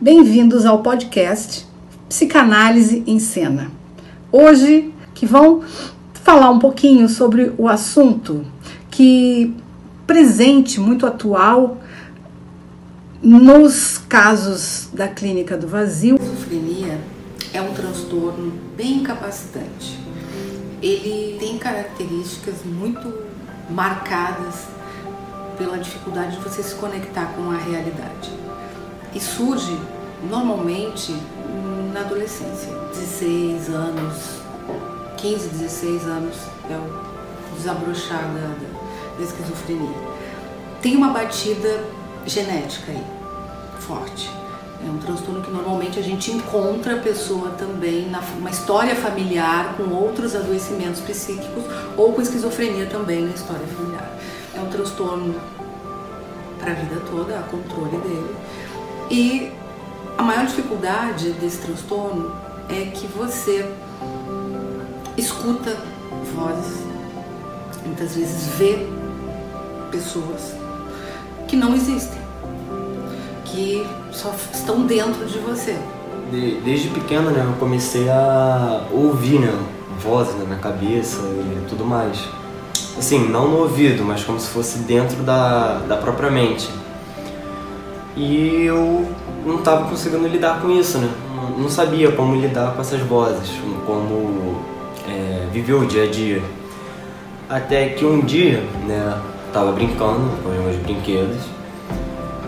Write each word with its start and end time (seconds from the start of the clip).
Bem-vindos 0.00 0.64
ao 0.64 0.80
podcast 0.80 1.66
Psicanálise 2.08 3.02
em 3.04 3.18
Cena. 3.18 3.68
Hoje 4.30 4.94
que 5.12 5.26
vão 5.26 5.64
falar 6.14 6.50
um 6.50 6.60
pouquinho 6.60 7.08
sobre 7.08 7.52
o 7.58 7.66
assunto 7.66 8.46
que 8.92 9.52
presente, 10.06 10.78
muito 10.78 11.04
atual 11.04 11.78
nos 13.20 13.98
casos 13.98 14.88
da 14.92 15.08
clínica 15.08 15.56
do 15.56 15.66
vazio. 15.66 16.14
A 16.14 16.22
esquizofrenia 16.22 17.00
é 17.52 17.60
um 17.60 17.74
transtorno 17.74 18.52
bem 18.76 18.98
incapacitante. 18.98 19.98
Ele 20.80 21.36
tem 21.40 21.58
características 21.58 22.64
muito 22.64 23.12
marcadas 23.68 24.68
pela 25.58 25.76
dificuldade 25.76 26.36
de 26.36 26.42
você 26.42 26.62
se 26.62 26.76
conectar 26.76 27.32
com 27.34 27.50
a 27.50 27.56
realidade. 27.56 28.47
E 29.14 29.20
surge 29.20 29.78
normalmente 30.30 31.14
na 31.92 32.00
adolescência, 32.00 32.72
16 32.92 33.68
anos, 33.70 34.42
15, 35.16 35.48
16 35.48 36.06
anos 36.06 36.36
é 36.70 36.76
o 36.76 37.56
desabrochar 37.56 38.22
da, 38.22 38.54
da 39.18 39.24
esquizofrenia. 39.24 39.96
Tem 40.82 40.96
uma 40.96 41.08
batida 41.08 41.84
genética 42.26 42.92
aí, 42.92 43.04
forte. 43.80 44.30
É 44.86 44.88
um 44.88 44.98
transtorno 44.98 45.42
que 45.42 45.50
normalmente 45.50 45.98
a 45.98 46.02
gente 46.02 46.30
encontra 46.30 46.94
a 46.94 46.98
pessoa 46.98 47.50
também 47.50 48.08
na 48.08 48.20
uma 48.38 48.50
história 48.50 48.94
familiar 48.94 49.74
com 49.76 49.92
outros 49.92 50.36
adoecimentos 50.36 51.00
psíquicos 51.00 51.64
ou 51.96 52.12
com 52.12 52.22
esquizofrenia 52.22 52.86
também 52.86 53.24
na 53.24 53.34
história 53.34 53.66
familiar. 53.66 54.08
É 54.54 54.60
um 54.60 54.68
transtorno 54.68 55.34
para 56.60 56.72
a 56.72 56.74
vida 56.74 57.00
toda, 57.10 57.38
há 57.38 57.42
controle 57.42 57.96
dele. 57.98 58.36
E 59.10 59.50
a 60.16 60.22
maior 60.22 60.46
dificuldade 60.46 61.30
desse 61.32 61.58
transtorno 61.58 62.32
é 62.68 62.86
que 62.86 63.06
você 63.06 63.68
escuta 65.16 65.76
vozes, 66.34 66.82
muitas 67.84 68.14
vezes 68.14 68.48
vê 68.56 68.86
pessoas 69.90 70.54
que 71.46 71.56
não 71.56 71.74
existem, 71.74 72.20
que 73.44 73.86
só 74.12 74.34
estão 74.52 74.86
dentro 74.86 75.24
de 75.24 75.38
você. 75.38 75.76
De, 76.30 76.60
desde 76.60 76.88
pequeno, 76.88 77.30
né, 77.30 77.42
eu 77.42 77.58
comecei 77.58 78.08
a 78.10 78.86
ouvir, 78.92 79.40
né, 79.40 79.58
vozes 79.98 80.38
na 80.38 80.44
minha 80.44 80.58
cabeça 80.58 81.22
e 81.22 81.66
tudo 81.68 81.84
mais. 81.84 82.18
Assim, 82.98 83.28
não 83.28 83.48
no 83.48 83.58
ouvido, 83.58 84.04
mas 84.04 84.24
como 84.24 84.38
se 84.38 84.48
fosse 84.48 84.80
dentro 84.80 85.22
da, 85.22 85.78
da 85.78 85.96
própria 85.96 86.30
mente. 86.30 86.68
E 88.18 88.64
eu 88.64 89.06
não 89.46 89.58
estava 89.58 89.88
conseguindo 89.88 90.26
lidar 90.26 90.60
com 90.60 90.68
isso, 90.70 90.98
né? 90.98 91.08
Não 91.56 91.68
sabia 91.68 92.10
como 92.10 92.34
lidar 92.34 92.74
com 92.74 92.80
essas 92.80 93.00
vozes, 93.00 93.48
como 93.86 94.56
é, 95.08 95.46
viver 95.52 95.74
o 95.74 95.86
dia 95.86 96.02
a 96.02 96.06
dia. 96.08 96.42
Até 97.48 97.90
que 97.90 98.04
um 98.04 98.20
dia, 98.20 98.60
né, 98.88 99.20
tava 99.52 99.70
brincando 99.70 100.30
com 100.42 100.50
os 100.50 100.64
meus 100.64 100.76
brinquedos 100.82 101.38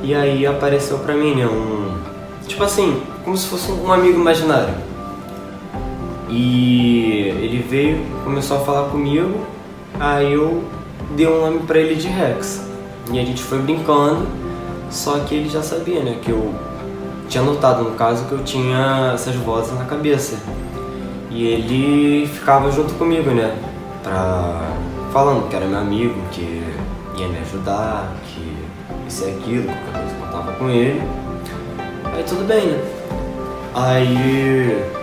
e 0.02 0.12
aí 0.12 0.44
apareceu 0.44 0.98
pra 0.98 1.14
mim, 1.14 1.36
né, 1.36 1.46
um. 1.46 1.98
Tipo 2.48 2.64
assim, 2.64 3.00
como 3.24 3.36
se 3.36 3.46
fosse 3.46 3.70
um 3.70 3.92
amigo 3.92 4.18
imaginário. 4.18 4.74
E 6.28 7.28
ele 7.40 7.64
veio, 7.68 8.04
começou 8.24 8.56
a 8.56 8.60
falar 8.60 8.88
comigo, 8.88 9.38
aí 10.00 10.32
eu 10.32 10.64
dei 11.14 11.28
um 11.28 11.40
nome 11.40 11.60
pra 11.60 11.78
ele 11.78 11.94
de 11.94 12.08
Rex. 12.08 12.60
E 13.12 13.20
a 13.20 13.24
gente 13.24 13.42
foi 13.42 13.58
brincando, 13.58 14.26
só 14.90 15.20
que 15.20 15.34
ele 15.34 15.48
já 15.48 15.62
sabia, 15.62 16.02
né, 16.02 16.18
que 16.20 16.30
eu 16.30 16.54
tinha 17.28 17.42
notado 17.44 17.84
no 17.84 17.92
caso 17.92 18.24
que 18.24 18.32
eu 18.32 18.42
tinha 18.42 19.12
essas 19.14 19.34
vozes 19.36 19.78
na 19.78 19.84
cabeça. 19.84 20.36
E 21.30 21.46
ele 21.46 22.26
ficava 22.26 22.70
junto 22.72 22.92
comigo, 22.94 23.30
né? 23.30 23.56
Pra... 24.02 24.68
Falando 25.12 25.48
que 25.48 25.56
era 25.56 25.66
meu 25.66 25.78
amigo, 25.78 26.14
que 26.32 26.62
ia 27.16 27.28
me 27.28 27.38
ajudar, 27.38 28.12
que 28.26 28.56
isso 29.06 29.24
e 29.24 29.30
aquilo, 29.30 29.64
que 29.64 30.22
eu 30.22 30.30
tava 30.30 30.52
com 30.52 30.68
ele. 30.68 31.02
Aí 32.04 32.24
tudo 32.24 32.46
bem, 32.46 32.66
né? 32.66 32.80
Aí 33.74 34.99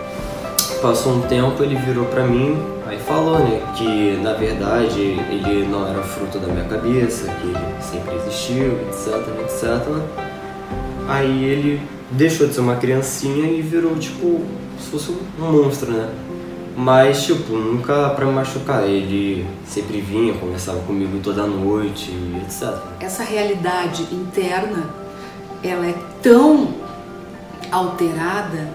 passou 0.77 1.13
um 1.13 1.21
tempo, 1.21 1.63
ele 1.63 1.75
virou 1.75 2.05
pra 2.05 2.23
mim, 2.23 2.57
aí 2.85 2.97
falou, 2.99 3.39
né, 3.39 3.61
que 3.75 4.17
na 4.21 4.33
verdade 4.33 4.99
ele 4.99 5.67
não 5.67 5.87
era 5.87 6.01
fruto 6.01 6.39
da 6.39 6.47
minha 6.47 6.65
cabeça, 6.65 7.27
que 7.41 7.47
ele 7.47 7.81
sempre 7.81 8.15
existiu, 8.15 8.73
etc, 8.87 9.15
etc. 9.41 9.87
Aí 11.07 11.43
ele 11.43 11.81
deixou 12.11 12.47
de 12.47 12.53
ser 12.53 12.61
uma 12.61 12.75
criancinha 12.75 13.47
e 13.51 13.61
virou 13.61 13.95
tipo 13.95 14.41
se 14.79 14.89
fosse 14.89 15.11
um 15.11 15.51
monstro, 15.51 15.91
né? 15.91 16.09
Mas, 16.75 17.25
tipo, 17.25 17.53
nunca 17.53 18.09
pra 18.11 18.25
me 18.25 18.31
machucar. 18.31 18.83
Ele 18.83 19.47
sempre 19.65 19.99
vinha, 19.99 20.35
conversava 20.35 20.79
comigo 20.81 21.19
toda 21.23 21.47
noite, 21.47 22.11
etc. 22.45 22.75
Essa 22.99 23.23
realidade 23.23 24.03
interna, 24.13 24.83
ela 25.63 25.87
é 25.87 25.95
tão 26.21 26.75
alterada 27.71 28.69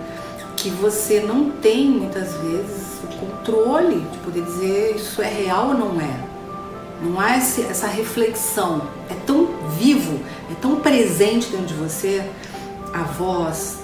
que 0.62 0.70
você 0.70 1.18
não 1.18 1.50
tem 1.50 1.88
muitas 1.88 2.34
vezes 2.34 3.00
o 3.02 3.08
controle 3.18 3.98
de 3.98 4.18
poder 4.18 4.44
dizer 4.44 4.94
isso 4.94 5.20
é 5.20 5.26
real 5.26 5.70
ou 5.70 5.74
não 5.74 6.00
é. 6.00 6.20
Não 7.02 7.18
há 7.18 7.36
esse, 7.36 7.62
essa 7.62 7.88
reflexão. 7.88 8.82
É 9.10 9.14
tão 9.26 9.48
vivo, 9.76 10.20
é 10.48 10.54
tão 10.60 10.76
presente 10.76 11.50
dentro 11.50 11.66
de 11.66 11.74
você 11.74 12.30
a 12.94 13.02
voz, 13.02 13.78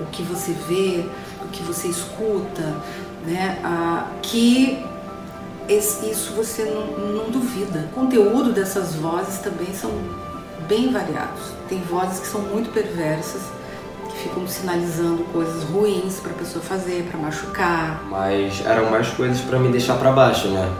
o 0.00 0.06
que 0.06 0.22
você 0.22 0.52
vê, 0.66 1.04
o 1.44 1.48
que 1.48 1.62
você 1.62 1.88
escuta, 1.88 2.62
né? 3.26 3.60
Ah, 3.62 4.06
que 4.22 4.82
esse, 5.68 6.08
isso 6.10 6.32
você 6.32 6.64
não, 6.64 6.86
não 7.08 7.30
duvida. 7.30 7.90
O 7.92 7.94
conteúdo 7.94 8.52
dessas 8.52 8.94
vozes 8.94 9.38
também 9.40 9.74
são 9.74 9.90
bem 10.66 10.90
variados. 10.90 11.42
Tem 11.68 11.78
vozes 11.82 12.20
que 12.20 12.26
são 12.26 12.40
muito 12.40 12.72
perversas, 12.72 13.42
ficam 14.22 14.46
sinalizando 14.46 15.24
coisas 15.32 15.64
ruins 15.64 16.20
para 16.20 16.30
a 16.30 16.34
pessoa 16.34 16.62
fazer, 16.62 17.08
para 17.10 17.18
machucar. 17.18 18.02
Mas 18.08 18.64
eram 18.64 18.90
mais 18.90 19.08
coisas 19.08 19.40
para 19.40 19.58
me 19.58 19.68
deixar 19.68 19.96
para 19.96 20.12
baixo, 20.12 20.48
né? 20.48 20.70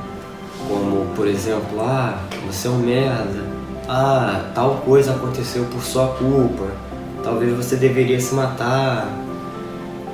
Como, 0.69 1.06
por 1.14 1.26
exemplo, 1.26 1.80
ah, 1.80 2.19
você 2.47 2.69
é 2.69 2.70
um 2.70 2.78
merda. 2.78 3.44
Ah, 3.88 4.50
tal 4.54 4.82
coisa 4.84 5.12
aconteceu 5.12 5.64
por 5.64 5.82
sua 5.82 6.08
culpa. 6.08 6.66
Talvez 7.22 7.54
você 7.56 7.76
deveria 7.76 8.20
se 8.20 8.34
matar 8.34 9.08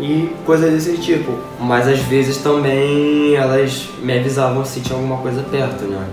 e 0.00 0.34
coisas 0.46 0.72
desse 0.72 0.98
tipo. 0.98 1.32
Mas 1.60 1.86
às 1.86 2.00
vezes 2.00 2.38
também 2.38 3.34
elas 3.34 3.88
me 4.02 4.18
avisavam 4.18 4.64
se 4.64 4.80
tinha 4.80 4.96
alguma 4.96 5.18
coisa 5.18 5.42
perto, 5.42 5.84
né? 5.84 6.04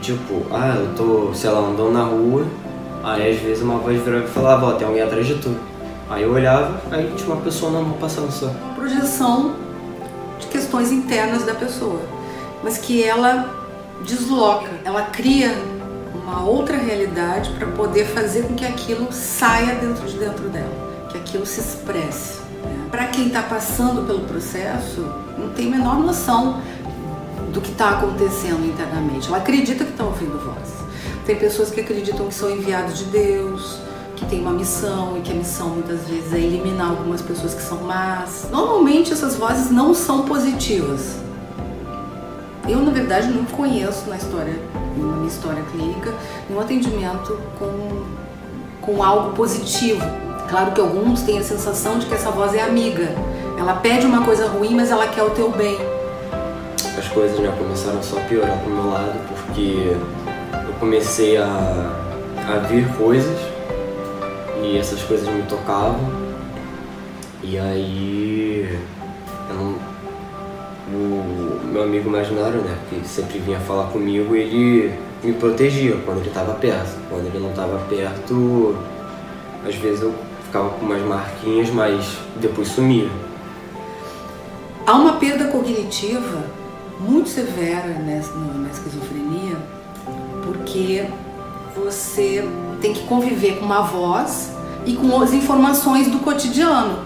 Tipo, 0.00 0.42
ah, 0.50 0.74
eu 0.76 0.94
tô, 0.96 1.34
sei 1.34 1.50
lá, 1.50 1.60
andando 1.60 1.92
na 1.92 2.02
rua, 2.02 2.44
aí 3.04 3.30
às 3.30 3.40
vezes 3.40 3.62
uma 3.62 3.78
voz 3.78 4.02
virava 4.02 4.24
e 4.24 4.28
falava, 4.28 4.66
ó, 4.66 4.72
tem 4.72 4.86
alguém 4.86 5.02
atrás 5.02 5.26
de 5.26 5.34
tu. 5.34 5.54
Aí 6.12 6.22
eu 6.22 6.32
olhava, 6.32 6.80
aí 6.90 7.10
tinha 7.16 7.32
uma 7.32 7.42
pessoa 7.42 7.72
normal 7.72 7.96
passando 7.98 8.30
só. 8.30 8.52
Projeção 8.74 9.54
de 10.38 10.46
questões 10.46 10.92
internas 10.92 11.44
da 11.44 11.54
pessoa, 11.54 12.00
mas 12.62 12.78
que 12.78 13.02
ela 13.02 13.50
desloca, 14.04 14.68
ela 14.84 15.02
cria 15.04 15.56
uma 16.14 16.44
outra 16.44 16.76
realidade 16.76 17.50
para 17.58 17.66
poder 17.68 18.04
fazer 18.06 18.42
com 18.42 18.54
que 18.54 18.66
aquilo 18.66 19.12
saia 19.12 19.74
dentro 19.76 20.06
de 20.06 20.18
dentro 20.18 20.48
dela, 20.50 21.08
que 21.10 21.16
aquilo 21.16 21.46
se 21.46 21.60
expresse 21.60 22.42
para 22.90 23.06
quem 23.06 23.28
está 23.28 23.42
passando 23.42 24.06
pelo 24.06 24.20
processo, 24.20 25.00
não 25.38 25.48
tem 25.54 25.68
a 25.68 25.70
menor 25.78 25.98
noção 25.98 26.60
do 27.50 27.60
que 27.60 27.70
está 27.70 27.98
acontecendo 27.98 28.66
internamente. 28.66 29.28
Ela 29.28 29.38
acredita 29.38 29.82
que 29.82 29.92
está 29.92 30.04
ouvindo 30.04 30.38
voz. 30.38 30.68
Tem 31.24 31.36
pessoas 31.36 31.70
que 31.70 31.80
acreditam 31.80 32.26
que 32.26 32.34
são 32.34 32.50
enviados 32.50 32.98
de 32.98 33.04
Deus, 33.06 33.78
tem 34.32 34.40
uma 34.40 34.52
missão 34.52 35.18
e 35.18 35.20
que 35.20 35.30
a 35.30 35.34
missão 35.34 35.68
muitas 35.68 36.08
vezes 36.08 36.32
é 36.32 36.38
eliminar 36.38 36.88
algumas 36.88 37.20
pessoas 37.20 37.52
que 37.52 37.60
são 37.60 37.82
más. 37.82 38.48
Normalmente 38.50 39.12
essas 39.12 39.36
vozes 39.36 39.70
não 39.70 39.92
são 39.92 40.22
positivas. 40.22 41.18
Eu, 42.66 42.78
na 42.78 42.90
verdade, 42.90 43.28
não 43.28 43.44
conheço 43.44 44.08
na 44.08 44.16
história, 44.16 44.58
na 44.96 45.16
minha 45.16 45.28
história 45.28 45.62
clínica, 45.70 46.14
nenhum 46.48 46.62
atendimento 46.62 47.38
com, 47.58 48.04
com 48.80 49.02
algo 49.02 49.34
positivo 49.34 50.02
Claro 50.48 50.72
que 50.72 50.80
alguns 50.80 51.22
têm 51.22 51.38
a 51.38 51.42
sensação 51.42 51.98
de 51.98 52.04
que 52.04 52.14
essa 52.14 52.30
voz 52.30 52.54
é 52.54 52.60
amiga. 52.60 53.08
Ela 53.58 53.74
pede 53.76 54.04
uma 54.06 54.22
coisa 54.22 54.46
ruim, 54.46 54.74
mas 54.74 54.90
ela 54.90 55.06
quer 55.06 55.22
o 55.22 55.30
teu 55.30 55.50
bem. 55.50 55.78
As 56.98 57.08
coisas 57.08 57.38
já 57.38 57.52
começaram 57.52 58.02
só 58.02 58.18
a 58.18 58.20
piorar 58.20 58.58
pro 58.58 58.70
meu 58.70 58.90
lado, 58.90 59.18
porque 59.28 59.96
eu 60.52 60.74
comecei 60.78 61.38
a, 61.38 61.90
a 62.36 62.58
ver 62.68 62.86
coisas 62.98 63.51
e 64.62 64.78
essas 64.78 65.02
coisas 65.02 65.28
me 65.28 65.42
tocavam. 65.42 66.00
E 67.42 67.58
aí 67.58 68.78
não, 69.48 69.76
o 70.88 71.60
meu 71.64 71.82
amigo 71.82 72.08
imaginário, 72.08 72.60
né, 72.60 72.76
que 72.88 73.06
sempre 73.06 73.38
vinha 73.38 73.58
falar 73.60 73.88
comigo, 73.88 74.34
ele 74.34 74.92
me 75.22 75.32
protegia 75.32 75.96
quando 76.04 76.18
ele 76.18 76.28
estava 76.28 76.54
perto. 76.54 76.96
Quando 77.08 77.26
ele 77.26 77.38
não 77.38 77.50
estava 77.50 77.78
perto, 77.86 78.76
às 79.66 79.74
vezes 79.74 80.02
eu 80.02 80.14
ficava 80.44 80.70
com 80.70 80.84
umas 80.84 81.02
marquinhas, 81.02 81.70
mas 81.70 82.18
depois 82.36 82.68
sumia. 82.68 83.08
Há 84.86 84.94
uma 84.94 85.14
perda 85.14 85.46
cognitiva 85.46 86.44
muito 86.98 87.28
severa 87.28 87.88
nessa, 87.88 88.32
na 88.34 88.68
esquizofrenia, 88.68 89.56
porque 90.44 91.06
você 91.74 92.48
tem 92.80 92.92
que 92.92 93.04
conviver 93.06 93.58
com 93.58 93.64
uma 93.64 93.82
voz 93.82 94.50
e 94.84 94.94
com 94.94 95.20
as 95.20 95.32
informações 95.32 96.08
do 96.08 96.18
cotidiano. 96.18 96.98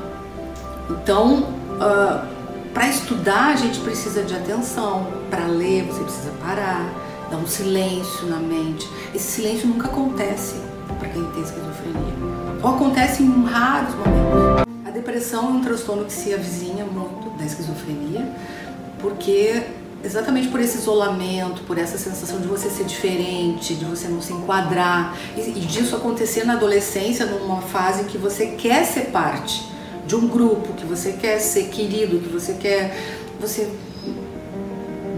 Então, 0.91 1.41
uh, 1.41 1.83
ah, 1.83 2.27
para 2.73 2.89
estudar, 2.89 3.49
a 3.49 3.57
gente 3.57 3.81
precisa 3.81 4.23
de 4.23 4.35
atenção. 4.35 5.07
Para 5.31 5.47
ler, 5.47 5.85
você 5.85 6.03
precisa 6.03 6.31
parar, 6.41 6.93
dar 7.31 7.37
um 7.37 7.47
silêncio 7.47 8.27
na 8.29 8.37
mente. 8.37 8.89
Esse 9.15 9.33
silêncio 9.33 9.69
nunca 9.69 9.89
acontece 9.89 10.57
para 10.99 11.09
quem 11.09 11.25
tem 11.25 11.43
esquizofrenia. 11.43 12.15
Ou 12.63 12.71
acontece 12.71 13.23
em 13.23 13.45
raros 13.45 13.95
momentos. 13.95 14.67
A 14.87 14.91
depressão 14.91 15.47
é 15.47 15.49
um 15.49 15.61
transtorno 15.61 16.05
que 16.05 16.13
se 16.13 16.33
avizinha 16.33 16.85
muito 16.85 17.37
da 17.37 17.45
esquizofrenia, 17.45 18.31
porque 19.01 19.63
exatamente 20.07 20.49
por 20.49 20.61
esse 20.61 20.79
isolamento, 20.79 21.63
por 21.65 21.77
essa 21.79 21.99
sensação 21.99 22.41
de 22.41 22.47
você 22.47 22.71
ser 22.71 22.85
diferente, 22.85 23.75
de 23.75 23.85
você 23.85 24.09
não 24.09 24.21
se 24.21 24.33
enquadrar, 24.33 25.17
e, 25.37 25.41
e 25.41 25.61
disso 25.61 25.97
acontecer 25.97 26.45
na 26.45 26.55
adolescência, 26.55 27.27
numa 27.27 27.61
fase 27.61 28.03
em 28.03 28.05
que 28.05 28.17
você 28.17 28.47
quer 28.47 28.85
ser 28.85 29.07
parte 29.07 29.67
de 30.07 30.15
um 30.15 30.29
grupo, 30.29 30.73
que 30.75 30.87
você 30.87 31.13
quer 31.13 31.39
ser 31.39 31.65
querido, 31.65 32.19
que 32.19 32.29
você 32.29 32.55
quer. 32.55 32.97
Você 33.41 33.69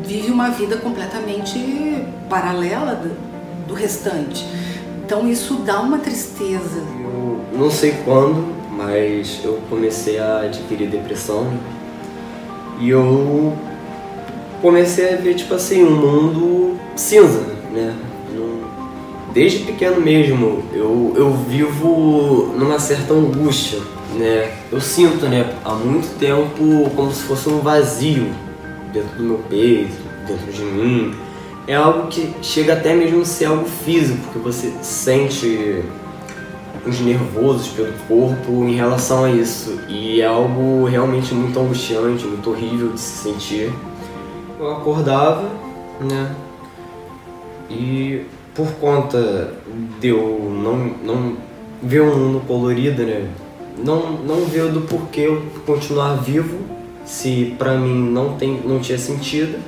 vive 0.05 0.33
uma 0.33 0.49
vida 0.49 0.79
completamente 0.79 2.05
paralela 2.29 2.95
do, 2.95 3.69
do 3.69 3.75
restante. 3.75 4.47
Então 5.05 5.29
isso 5.29 5.57
dá 5.57 5.81
uma 5.81 5.99
tristeza. 5.99 6.83
Eu 7.03 7.41
não 7.53 7.71
sei 7.71 7.95
quando, 8.05 8.57
mas 8.71 9.41
eu 9.45 9.61
comecei 9.69 10.19
a 10.19 10.41
adquirir 10.41 10.89
depressão 10.89 11.47
e 12.81 12.89
eu 12.89 13.57
comecei 14.61 15.15
a 15.15 15.17
ver, 15.17 15.35
tipo 15.35 15.55
assim, 15.55 15.83
um 15.83 15.91
mundo 15.91 16.79
cinza, 16.97 17.41
né? 17.73 17.95
Desde 19.33 19.59
pequeno 19.61 20.01
mesmo, 20.01 20.65
eu, 20.73 21.13
eu 21.15 21.33
vivo 21.33 22.53
numa 22.59 22.79
certa 22.79 23.13
angústia, 23.15 23.79
né? 24.15 24.51
Eu 24.73 24.81
sinto, 24.81 25.27
né, 25.27 25.55
há 25.65 25.75
muito 25.75 26.19
tempo 26.19 26.91
como 26.97 27.13
se 27.13 27.23
fosse 27.23 27.49
um 27.49 27.61
vazio 27.61 28.27
dentro 28.93 29.17
do 29.17 29.23
meu 29.23 29.39
peito, 29.49 29.97
dentro 30.27 30.51
de 30.51 30.63
mim. 30.63 31.15
É 31.67 31.75
algo 31.75 32.09
que 32.09 32.35
chega 32.41 32.73
até 32.73 32.95
mesmo 32.95 33.21
a 33.21 33.25
ser 33.25 33.45
algo 33.45 33.67
físico, 33.67 34.19
porque 34.25 34.39
você 34.39 34.73
sente 34.83 35.85
uns 36.87 36.99
nervosos 37.01 37.69
pelo 37.69 37.93
corpo 38.09 38.65
em 38.65 38.75
relação 38.75 39.25
a 39.25 39.31
isso. 39.31 39.79
E 39.89 40.23
é 40.23 40.27
algo 40.27 40.87
realmente 40.87 41.35
muito 41.35 41.61
angustiante, 41.61 42.25
muito 42.25 42.51
horrível 42.51 42.89
de 42.93 42.99
se 42.99 43.31
sentir 43.31 43.73
eu 44.59 44.73
acordava, 44.73 45.49
né? 46.01 46.35
E 47.71 48.25
por 48.55 48.73
conta 48.73 49.55
de 50.01 50.09
eu 50.09 50.51
não, 50.53 50.77
não 51.05 51.37
ver 51.83 52.03
um 52.03 52.17
mundo 52.17 52.47
colorido, 52.47 53.05
né? 53.05 53.29
Não, 53.77 54.13
não 54.13 54.45
ver 54.47 54.73
do 54.73 54.81
porquê 54.81 55.23
eu 55.23 55.43
continuar 55.65 56.15
vivo, 56.17 56.59
se 57.05 57.55
pra 57.59 57.77
mim 57.77 58.11
não, 58.11 58.35
tem, 58.37 58.61
não 58.65 58.81
tinha 58.81 58.99
sentido, 58.99 59.59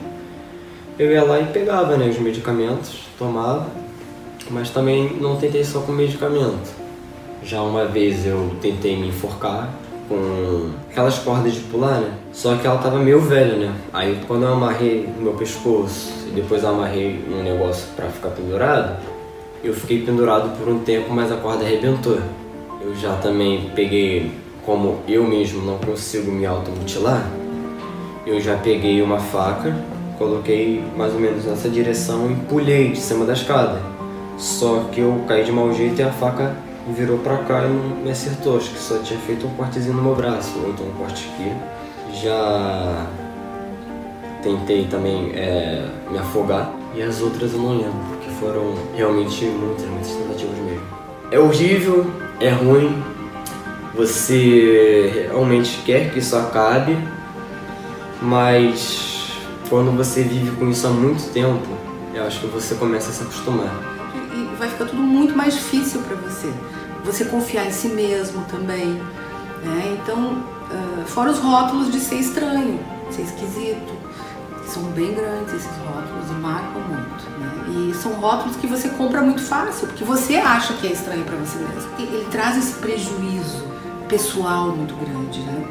eu 0.99 1.11
ia 1.13 1.23
lá 1.23 1.41
e 1.41 1.47
pegava 1.47 1.97
né, 1.97 2.09
os 2.09 2.19
medicamentos, 2.19 3.07
tomava, 3.19 3.69
mas 4.51 4.71
também 4.71 5.17
não 5.21 5.37
tentei 5.37 5.65
só 5.65 5.81
com 5.81 5.93
medicamento. 5.93 6.75
Já 7.43 7.63
uma 7.63 7.87
vez 7.87 8.27
eu 8.27 8.51
tentei 8.61 8.97
me 8.97 9.09
enforcar, 9.09 9.73
com 10.11 10.71
aquelas 10.91 11.21
cordas 11.21 11.55
de 11.55 11.61
pular, 11.61 12.01
né? 12.01 12.12
Só 12.33 12.57
que 12.57 12.67
ela 12.67 12.79
tava 12.79 12.99
meio 12.99 13.21
velha, 13.21 13.55
né? 13.55 13.73
Aí 13.93 14.19
quando 14.27 14.43
eu 14.43 14.53
amarrei 14.53 15.09
no 15.17 15.23
meu 15.23 15.35
pescoço 15.35 16.12
e 16.27 16.33
depois 16.33 16.65
amarrei 16.65 17.25
um 17.31 17.45
negócio 17.45 17.87
para 17.95 18.09
ficar 18.09 18.31
pendurado, 18.31 18.97
eu 19.62 19.73
fiquei 19.73 20.03
pendurado 20.05 20.51
por 20.59 20.69
um 20.69 20.81
tempo, 20.81 21.12
mas 21.12 21.31
a 21.31 21.37
corda 21.37 21.65
arrebentou. 21.65 22.19
Eu 22.83 22.93
já 22.97 23.15
também 23.17 23.71
peguei, 23.73 24.33
como 24.67 24.99
eu 25.07 25.25
mesmo 25.25 25.62
não 25.62 25.79
consigo 25.79 26.33
me 26.33 26.45
automutilar, 26.45 27.31
eu 28.27 28.41
já 28.41 28.57
peguei 28.57 29.01
uma 29.03 29.21
faca, 29.21 29.77
coloquei 30.19 30.83
mais 30.97 31.15
ou 31.15 31.21
menos 31.21 31.45
nessa 31.45 31.69
direção 31.69 32.33
e 32.33 32.35
pulei 32.47 32.91
de 32.91 33.01
cima 33.01 33.25
da 33.25 33.33
escada. 33.33 33.81
Só 34.37 34.87
que 34.91 35.01
eu 35.01 35.23
caí 35.29 35.45
de 35.45 35.53
mau 35.53 35.73
jeito 35.73 36.01
e 36.01 36.03
a 36.03 36.11
faca 36.11 36.57
virou 36.88 37.19
pra 37.19 37.38
cá 37.38 37.67
e 37.67 38.03
me 38.03 38.11
acertou. 38.11 38.56
Acho 38.56 38.71
que 38.71 38.79
só 38.79 38.99
tinha 38.99 39.19
feito 39.21 39.47
um 39.47 39.50
cortezinho 39.50 39.94
no 39.94 40.03
meu 40.03 40.15
braço, 40.15 40.59
ou 40.59 40.71
então 40.71 40.87
um 40.87 40.93
corte 40.93 41.29
aqui. 41.35 41.53
Já 42.23 43.06
tentei 44.43 44.87
também 44.87 45.32
é, 45.35 45.87
me 46.11 46.19
afogar 46.19 46.73
e 46.94 47.03
as 47.03 47.21
outras 47.21 47.53
eu 47.53 47.59
não 47.61 47.77
lembro, 47.77 48.00
porque 48.09 48.31
foram 48.31 48.75
realmente 48.94 49.44
muitas, 49.44 49.87
muitas 49.87 50.11
tentativas 50.11 50.59
mesmo. 50.59 50.82
É 51.31 51.38
horrível, 51.38 52.11
é 52.41 52.49
ruim, 52.50 53.03
você 53.94 55.29
realmente 55.31 55.83
quer 55.85 56.11
que 56.11 56.19
isso 56.19 56.35
acabe, 56.37 56.97
mas 58.21 59.31
quando 59.69 59.97
você 59.97 60.23
vive 60.23 60.56
com 60.56 60.69
isso 60.69 60.87
há 60.87 60.91
muito 60.91 61.33
tempo, 61.33 61.69
eu 62.12 62.25
acho 62.25 62.41
que 62.41 62.47
você 62.49 62.75
começa 62.75 63.11
a 63.11 63.12
se 63.12 63.23
acostumar. 63.23 64.00
Vai 64.61 64.69
ficar 64.69 64.85
tudo 64.85 65.01
muito 65.01 65.35
mais 65.35 65.55
difícil 65.55 66.03
para 66.03 66.15
você 66.17 66.53
você 67.03 67.25
confiar 67.25 67.67
em 67.67 67.73
si 67.73 67.89
mesmo 67.89 68.45
também. 68.45 68.93
Né? 69.65 69.99
Então, 70.03 70.33
uh, 70.35 71.05
fora 71.07 71.31
os 71.31 71.39
rótulos 71.39 71.91
de 71.91 71.99
ser 71.99 72.17
estranho, 72.17 72.79
ser 73.11 73.23
esquisito, 73.23 73.99
são 74.67 74.83
bem 74.93 75.15
grandes 75.15 75.55
esses 75.55 75.77
rótulos 75.79 76.31
e 76.31 76.35
marcam 76.35 76.83
muito. 76.83 77.25
Né? 77.39 77.91
E 77.91 77.95
são 77.95 78.12
rótulos 78.12 78.57
que 78.57 78.67
você 78.67 78.91
compra 78.91 79.23
muito 79.23 79.41
fácil, 79.41 79.89
porque 79.89 80.05
você 80.05 80.37
acha 80.37 80.75
que 80.75 80.89
é 80.89 80.93
estranho 80.93 81.25
para 81.25 81.37
você 81.37 81.59
mesmo. 81.59 81.91
Ele 81.99 82.27
traz 82.31 82.59
esse 82.59 82.75
prejuízo 82.75 83.67
pessoal 84.11 84.77
muito 84.77 84.95
grande. 84.95 85.41
Né? 85.41 85.65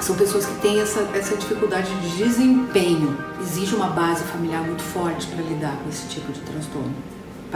São 0.00 0.16
pessoas 0.16 0.46
que 0.46 0.54
têm 0.56 0.80
essa, 0.80 1.00
essa 1.14 1.36
dificuldade 1.36 1.88
de 2.00 2.24
desempenho. 2.24 3.16
Exige 3.40 3.76
uma 3.76 3.86
base 3.86 4.24
familiar 4.24 4.62
muito 4.62 4.82
forte 4.82 5.28
para 5.28 5.44
lidar 5.44 5.76
com 5.82 5.88
esse 5.88 6.08
tipo 6.08 6.32
de 6.32 6.40
transtorno 6.40 6.92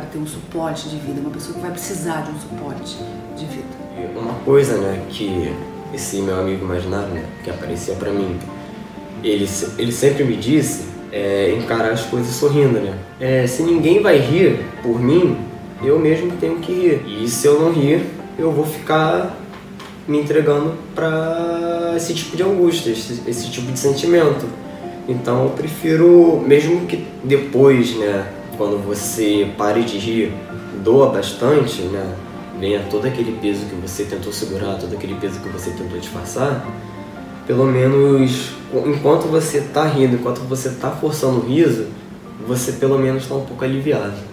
para 0.01 0.09
ter 0.09 0.19
um 0.19 0.27
suporte 0.27 0.89
de 0.89 0.97
vida, 0.97 1.21
uma 1.21 1.31
pessoa 1.31 1.55
que 1.55 1.61
vai 1.61 1.71
precisar 1.71 2.23
de 2.23 2.31
um 2.31 2.41
suporte 2.41 2.97
de 3.37 3.45
vida. 3.45 3.69
Uma 4.19 4.33
coisa, 4.45 4.79
né, 4.79 5.05
que 5.11 5.55
esse 5.93 6.23
meu 6.23 6.41
amigo 6.41 6.65
imaginário, 6.65 7.09
né, 7.09 7.25
que 7.45 7.51
aparecia 7.51 7.95
para 7.95 8.11
mim, 8.11 8.39
ele, 9.23 9.47
ele 9.77 9.93
sempre 9.93 10.25
me 10.25 10.37
disse 10.37 10.89
é 11.13 11.57
encarar 11.59 11.91
as 11.91 12.03
coisas 12.03 12.33
sorrindo, 12.33 12.79
né? 12.79 12.97
É, 13.19 13.45
se 13.45 13.65
ninguém 13.65 14.01
vai 14.01 14.17
rir 14.19 14.61
por 14.81 15.01
mim, 15.01 15.37
eu 15.83 15.99
mesmo 15.99 16.31
tenho 16.39 16.61
que 16.61 16.73
rir. 16.73 17.03
E 17.05 17.29
se 17.29 17.49
eu 17.49 17.61
não 17.61 17.73
rir, 17.73 18.07
eu 18.39 18.53
vou 18.53 18.65
ficar 18.65 19.37
me 20.07 20.21
entregando 20.21 20.75
para 20.95 21.95
esse 21.97 22.15
tipo 22.15 22.37
de 22.37 22.45
angústia, 22.45 22.93
esse, 22.93 23.29
esse 23.29 23.51
tipo 23.51 23.73
de 23.73 23.79
sentimento. 23.79 24.47
Então 25.09 25.43
eu 25.43 25.51
prefiro, 25.51 26.41
mesmo 26.47 26.87
que 26.87 27.05
depois, 27.25 27.97
né, 27.97 28.29
quando 28.61 28.77
você 28.77 29.51
pare 29.57 29.83
de 29.85 29.97
rir, 29.97 30.35
doa 30.85 31.09
bastante, 31.09 31.81
né? 31.81 32.15
Venha 32.59 32.85
todo 32.91 33.07
aquele 33.07 33.33
peso 33.41 33.65
que 33.65 33.75
você 33.75 34.05
tentou 34.05 34.31
segurar, 34.31 34.77
todo 34.77 34.95
aquele 34.95 35.15
peso 35.15 35.41
que 35.41 35.49
você 35.49 35.71
tentou 35.71 35.99
disfarçar, 35.99 36.69
pelo 37.47 37.65
menos 37.65 38.51
enquanto 38.85 39.29
você 39.29 39.61
está 39.61 39.87
rindo, 39.87 40.17
enquanto 40.17 40.41
você 40.41 40.69
está 40.69 40.91
forçando 40.91 41.39
o 41.39 41.47
riso, 41.47 41.87
você 42.47 42.73
pelo 42.73 42.99
menos 42.99 43.23
está 43.23 43.35
um 43.35 43.47
pouco 43.47 43.65
aliviado. 43.65 44.30